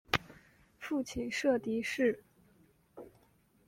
[0.79, 2.17] 父亲厍狄峙。